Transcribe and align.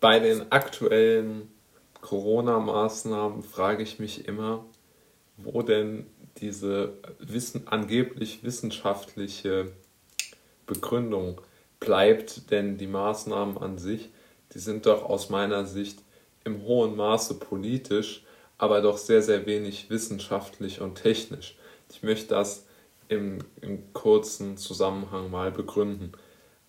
bei 0.00 0.18
den 0.18 0.50
aktuellen 0.50 1.52
Corona-Maßnahmen 2.00 3.42
frage 3.42 3.82
ich 3.82 3.98
mich 3.98 4.26
immer, 4.26 4.64
wo 5.36 5.62
denn 5.62 6.06
diese 6.38 6.94
Wissen, 7.18 7.68
angeblich 7.68 8.42
wissenschaftliche 8.42 9.72
Begründung 10.66 11.40
bleibt, 11.78 12.50
denn 12.50 12.78
die 12.78 12.86
Maßnahmen 12.86 13.58
an 13.58 13.78
sich, 13.78 14.10
die 14.54 14.58
sind 14.58 14.86
doch 14.86 15.04
aus 15.04 15.28
meiner 15.28 15.66
Sicht 15.66 16.02
im 16.44 16.62
hohen 16.62 16.96
Maße 16.96 17.34
politisch, 17.34 18.24
aber 18.56 18.80
doch 18.80 18.98
sehr, 18.98 19.22
sehr 19.22 19.46
wenig 19.46 19.90
wissenschaftlich 19.90 20.80
und 20.80 20.96
technisch. 20.96 21.56
Ich 21.90 22.02
möchte 22.02 22.28
das 22.28 22.66
im, 23.08 23.38
im 23.60 23.92
kurzen 23.92 24.56
Zusammenhang 24.56 25.30
mal 25.30 25.50
begründen. 25.50 26.12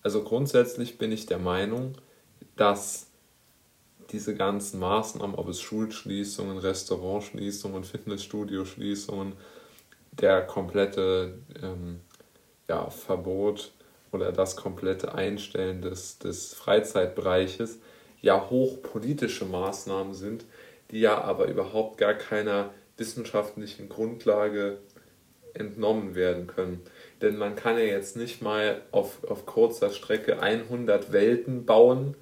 Also 0.02 0.22
grundsätzlich 0.22 0.98
bin 0.98 1.12
ich 1.12 1.26
der 1.26 1.38
Meinung, 1.38 1.94
dass 2.56 3.11
diese 4.12 4.34
ganzen 4.34 4.80
Maßnahmen, 4.80 5.34
ob 5.34 5.48
es 5.48 5.60
Schulschließungen, 5.60 6.58
Restaurantschließungen, 6.58 7.84
Fitnessstudio-Schließungen, 7.84 9.32
der 10.12 10.42
komplette 10.42 11.38
ähm, 11.62 12.00
ja, 12.68 12.90
Verbot 12.90 13.72
oder 14.12 14.30
das 14.32 14.56
komplette 14.56 15.14
Einstellen 15.14 15.80
des, 15.80 16.18
des 16.18 16.54
Freizeitbereiches 16.54 17.78
ja 18.20 18.48
hochpolitische 18.50 19.46
Maßnahmen 19.46 20.14
sind, 20.14 20.44
die 20.90 21.00
ja 21.00 21.20
aber 21.22 21.48
überhaupt 21.48 21.98
gar 21.98 22.14
keiner 22.14 22.70
wissenschaftlichen 22.96 23.88
Grundlage 23.88 24.78
entnommen 25.54 26.14
werden 26.14 26.46
können. 26.46 26.82
Denn 27.20 27.36
man 27.36 27.56
kann 27.56 27.76
ja 27.76 27.84
jetzt 27.84 28.16
nicht 28.16 28.42
mal 28.42 28.82
auf, 28.90 29.24
auf 29.24 29.46
kurzer 29.46 29.90
Strecke 29.90 30.40
100 30.40 31.12
Welten 31.12 31.66
bauen 31.66 32.16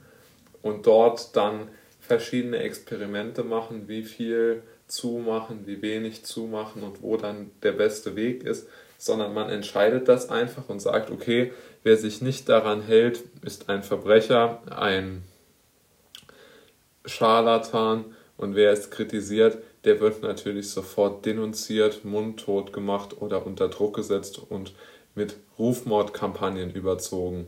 und 0.62 0.86
dort 0.86 1.36
dann 1.36 1.68
verschiedene 2.00 2.58
Experimente 2.58 3.44
machen, 3.44 3.88
wie 3.88 4.02
viel 4.02 4.62
zumachen, 4.86 5.66
wie 5.66 5.80
wenig 5.82 6.24
zumachen 6.24 6.82
und 6.82 7.02
wo 7.02 7.16
dann 7.16 7.50
der 7.62 7.72
beste 7.72 8.16
Weg 8.16 8.42
ist, 8.42 8.68
sondern 8.98 9.32
man 9.32 9.48
entscheidet 9.48 10.08
das 10.08 10.28
einfach 10.28 10.68
und 10.68 10.80
sagt, 10.80 11.10
okay, 11.10 11.52
wer 11.82 11.96
sich 11.96 12.20
nicht 12.20 12.48
daran 12.48 12.82
hält, 12.82 13.22
ist 13.42 13.68
ein 13.68 13.82
Verbrecher, 13.82 14.62
ein 14.70 15.22
Scharlatan 17.06 18.04
und 18.36 18.56
wer 18.56 18.72
es 18.72 18.90
kritisiert, 18.90 19.58
der 19.84 20.00
wird 20.00 20.22
natürlich 20.22 20.70
sofort 20.70 21.24
denunziert, 21.24 22.04
mundtot 22.04 22.72
gemacht 22.72 23.20
oder 23.20 23.46
unter 23.46 23.68
Druck 23.68 23.96
gesetzt 23.96 24.38
und 24.50 24.74
mit 25.14 25.36
Rufmordkampagnen 25.58 26.70
überzogen. 26.70 27.46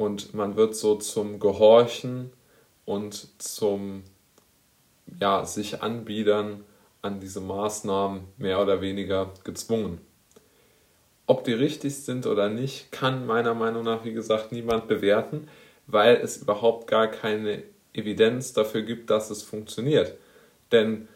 Und 0.00 0.32
man 0.32 0.56
wird 0.56 0.74
so 0.74 0.94
zum 0.94 1.40
Gehorchen 1.40 2.32
und 2.86 3.38
zum 3.38 4.02
ja, 5.20 5.44
sich 5.44 5.82
anbiedern 5.82 6.64
an 7.02 7.20
diese 7.20 7.42
Maßnahmen 7.42 8.22
mehr 8.38 8.62
oder 8.62 8.80
weniger 8.80 9.34
gezwungen. 9.44 10.00
Ob 11.26 11.44
die 11.44 11.52
richtig 11.52 11.96
sind 11.96 12.26
oder 12.26 12.48
nicht, 12.48 12.90
kann 12.90 13.26
meiner 13.26 13.52
Meinung 13.52 13.84
nach, 13.84 14.02
wie 14.06 14.14
gesagt, 14.14 14.52
niemand 14.52 14.88
bewerten, 14.88 15.48
weil 15.86 16.16
es 16.16 16.38
überhaupt 16.38 16.86
gar 16.86 17.08
keine 17.08 17.62
Evidenz 17.92 18.54
dafür 18.54 18.80
gibt, 18.80 19.10
dass 19.10 19.28
es 19.28 19.42
funktioniert. 19.42 20.16
Denn, 20.72 21.08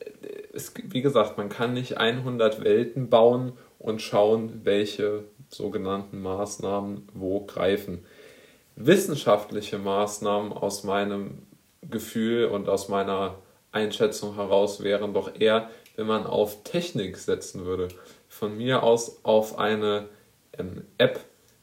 äh, 0.00 0.30
es, 0.54 0.72
wie 0.82 1.02
gesagt, 1.02 1.36
man 1.36 1.50
kann 1.50 1.74
nicht 1.74 1.98
100 1.98 2.64
Welten 2.64 3.10
bauen 3.10 3.52
und 3.78 4.00
schauen, 4.00 4.62
welche 4.64 5.24
sogenannten 5.50 6.22
Maßnahmen 6.22 7.10
wo 7.12 7.44
greifen 7.44 8.06
wissenschaftliche 8.76 9.78
Maßnahmen 9.78 10.52
aus 10.52 10.84
meinem 10.84 11.46
Gefühl 11.82 12.46
und 12.46 12.68
aus 12.68 12.88
meiner 12.88 13.36
Einschätzung 13.70 14.34
heraus 14.34 14.82
wären 14.82 15.14
doch 15.14 15.38
eher, 15.38 15.70
wenn 15.96 16.06
man 16.06 16.26
auf 16.26 16.62
Technik 16.64 17.16
setzen 17.16 17.64
würde. 17.64 17.88
Von 18.28 18.56
mir 18.56 18.82
aus 18.82 19.24
auf 19.24 19.58
eine 19.58 20.08
ähm, 20.58 20.84
App, 20.98 21.20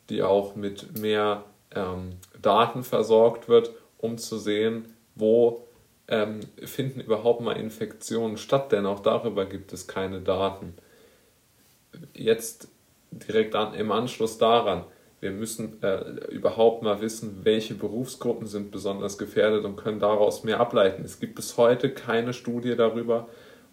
die 0.09 0.23
auch 0.23 0.55
mit 0.55 0.99
mehr 0.99 1.43
ähm, 1.75 2.11
Daten 2.41 2.83
versorgt 2.83 3.47
wird, 3.47 3.71
um 3.97 4.17
zu 4.17 4.37
sehen, 4.37 4.93
wo 5.15 5.67
ähm, 6.07 6.39
finden 6.63 7.01
überhaupt 7.01 7.41
mal 7.41 7.53
Infektionen 7.53 8.37
statt, 8.37 8.71
denn 8.71 8.85
auch 8.85 8.99
darüber 8.99 9.45
gibt 9.45 9.73
es 9.73 9.87
keine 9.87 10.21
Daten. 10.21 10.73
Jetzt 12.13 12.67
direkt 13.11 13.55
an, 13.55 13.73
im 13.73 13.91
Anschluss 13.91 14.37
daran, 14.37 14.85
wir 15.21 15.31
müssen 15.31 15.81
äh, 15.83 15.99
überhaupt 16.29 16.81
mal 16.81 17.01
wissen, 17.01 17.41
welche 17.43 17.75
Berufsgruppen 17.75 18.47
sind 18.47 18.71
besonders 18.71 19.17
gefährdet 19.17 19.65
und 19.65 19.75
können 19.75 19.99
daraus 19.99 20.43
mehr 20.43 20.59
ableiten. 20.59 21.03
Es 21.03 21.19
gibt 21.19 21.35
bis 21.35 21.57
heute 21.57 21.89
keine 21.89 22.33
Studie 22.33 22.75
darüber, 22.75 23.27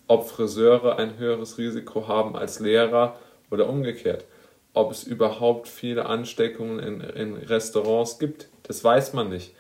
ob 0.09 0.29
Friseure 0.29 0.99
ein 0.99 1.19
höheres 1.19 1.59
Risiko 1.59 2.09
haben 2.09 2.37
als 2.37 2.59
Lehrer 2.61 3.17
oder 3.51 3.69
umgekehrt. 3.69 4.25
Ob 4.73 4.91
es 4.91 5.05
überhaupt 5.05 5.69
viele 5.69 6.07
Ansteckungen 6.07 6.81
in, 6.81 7.01
in 7.01 7.35
Restaurants 7.37 8.19
gibt, 8.19 8.49
das 8.65 8.83
weiß 8.83 9.13
man 9.13 9.29
nicht. 9.29 9.55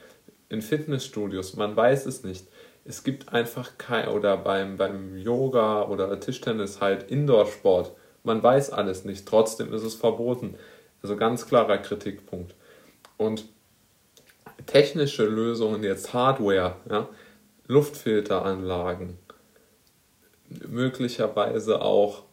In 0.48 0.62
Fitnessstudios, 0.62 1.56
man 1.56 1.74
weiß 1.74 2.06
es 2.06 2.22
nicht. 2.22 2.46
Es 2.84 3.02
gibt 3.02 3.32
einfach 3.32 3.78
kein, 3.78 4.08
oder 4.08 4.36
beim, 4.36 4.76
beim 4.76 5.16
Yoga 5.16 5.88
oder 5.88 6.20
Tischtennis 6.20 6.80
halt 6.80 7.10
Indoor-Sport. 7.10 7.92
Man 8.22 8.42
weiß 8.42 8.70
alles 8.70 9.04
nicht, 9.04 9.26
trotzdem 9.26 9.72
ist 9.72 9.82
es 9.82 9.94
verboten. 9.94 10.56
Also 11.06 11.16
ganz 11.16 11.46
klarer 11.46 11.78
Kritikpunkt. 11.78 12.56
Und 13.16 13.44
technische 14.66 15.24
Lösungen, 15.24 15.84
jetzt 15.84 16.12
Hardware, 16.12 16.74
ja, 16.90 17.08
Luftfilteranlagen, 17.68 19.16
möglicherweise 20.66 21.80
auch 21.80 22.24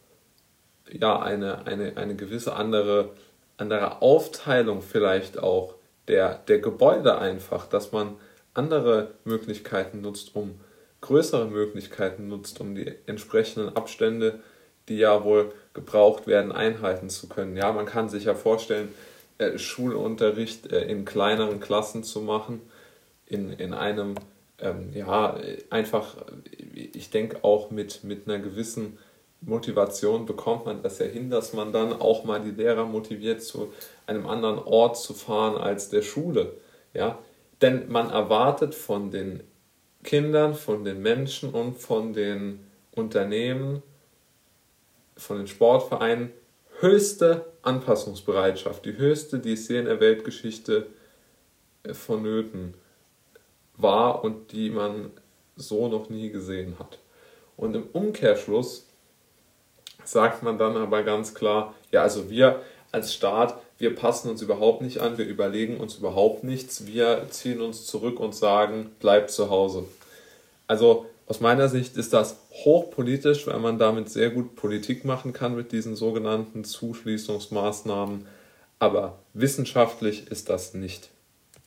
ja, 0.89 1.21
eine, 1.21 1.67
eine, 1.67 1.97
eine 1.97 2.15
gewisse 2.15 2.55
andere, 2.55 3.11
andere 3.57 4.01
Aufteilung 4.01 4.81
vielleicht 4.81 5.37
auch 5.37 5.75
der, 6.07 6.39
der 6.47 6.57
Gebäude 6.57 7.19
einfach, 7.19 7.67
dass 7.67 7.91
man 7.91 8.15
andere 8.55 9.11
Möglichkeiten 9.23 10.01
nutzt, 10.01 10.35
um 10.35 10.59
größere 11.01 11.45
Möglichkeiten 11.45 12.27
nutzt, 12.27 12.59
um 12.59 12.73
die 12.73 12.91
entsprechenden 13.05 13.75
Abstände 13.75 14.39
die 14.89 14.97
ja 14.97 15.23
wohl 15.23 15.51
gebraucht 15.73 16.27
werden, 16.27 16.51
einhalten 16.51 17.09
zu 17.09 17.27
können. 17.27 17.57
Ja, 17.57 17.71
man 17.71 17.85
kann 17.85 18.09
sich 18.09 18.25
ja 18.25 18.35
vorstellen, 18.35 18.89
äh, 19.37 19.57
Schulunterricht 19.57 20.71
äh, 20.71 20.85
in 20.85 21.05
kleineren 21.05 21.59
Klassen 21.59 22.03
zu 22.03 22.21
machen, 22.21 22.61
in, 23.25 23.51
in 23.53 23.73
einem, 23.73 24.15
ähm, 24.59 24.91
ja, 24.93 25.37
einfach, 25.69 26.15
ich 26.73 27.09
denke 27.09 27.43
auch 27.43 27.71
mit, 27.71 28.03
mit 28.03 28.27
einer 28.27 28.39
gewissen 28.39 28.97
Motivation 29.41 30.25
bekommt 30.25 30.65
man 30.65 30.81
das 30.81 30.99
ja 30.99 31.05
hin, 31.05 31.29
dass 31.29 31.53
man 31.53 31.71
dann 31.71 31.93
auch 31.93 32.23
mal 32.23 32.41
die 32.41 32.51
Lehrer 32.51 32.85
motiviert, 32.85 33.41
zu 33.41 33.73
einem 34.07 34.25
anderen 34.27 34.59
Ort 34.59 34.97
zu 34.97 35.13
fahren 35.13 35.57
als 35.57 35.89
der 35.89 36.01
Schule. 36.01 36.53
Ja? 36.93 37.19
Denn 37.61 37.91
man 37.91 38.09
erwartet 38.09 38.75
von 38.75 39.11
den 39.11 39.43
Kindern, 40.03 40.53
von 40.53 40.83
den 40.83 41.01
Menschen 41.01 41.49
und 41.51 41.77
von 41.77 42.13
den 42.13 42.59
Unternehmen, 42.91 43.81
von 45.17 45.37
den 45.37 45.47
Sportvereinen 45.47 46.31
höchste 46.79 47.45
Anpassungsbereitschaft, 47.61 48.85
die 48.85 48.97
höchste, 48.97 49.39
die 49.39 49.53
es 49.53 49.67
je 49.67 49.79
in 49.79 49.85
der 49.85 49.99
Weltgeschichte 49.99 50.87
äh, 51.83 51.93
vonnöten 51.93 52.73
war 53.77 54.23
und 54.23 54.51
die 54.51 54.69
man 54.69 55.11
so 55.55 55.87
noch 55.87 56.09
nie 56.09 56.29
gesehen 56.29 56.77
hat. 56.79 56.99
Und 57.57 57.75
im 57.75 57.87
Umkehrschluss 57.93 58.87
sagt 60.03 60.43
man 60.43 60.57
dann 60.57 60.75
aber 60.75 61.03
ganz 61.03 61.33
klar, 61.33 61.73
ja, 61.91 62.01
also 62.01 62.29
wir 62.29 62.61
als 62.91 63.13
Staat, 63.13 63.59
wir 63.77 63.95
passen 63.95 64.29
uns 64.29 64.41
überhaupt 64.41 64.81
nicht 64.81 64.99
an, 64.99 65.17
wir 65.17 65.25
überlegen 65.25 65.77
uns 65.77 65.95
überhaupt 65.95 66.43
nichts, 66.43 66.85
wir 66.85 67.27
ziehen 67.29 67.61
uns 67.61 67.85
zurück 67.85 68.19
und 68.19 68.35
sagen, 68.35 68.91
bleibt 68.99 69.31
zu 69.31 69.49
Hause. 69.49 69.85
Also 70.67 71.07
aus 71.25 71.39
meiner 71.39 71.69
Sicht 71.69 71.95
ist 71.95 72.13
das 72.13 72.37
hochpolitisch, 72.51 73.47
weil 73.47 73.59
man 73.59 73.79
damit 73.79 74.09
sehr 74.09 74.29
gut 74.29 74.55
Politik 74.55 75.05
machen 75.05 75.31
kann 75.31 75.55
mit 75.55 75.71
diesen 75.71 75.95
sogenannten 75.95 76.63
Zuschließungsmaßnahmen. 76.63 78.27
Aber 78.79 79.19
wissenschaftlich 79.33 80.27
ist 80.29 80.49
das 80.49 80.73
nicht. 80.73 81.12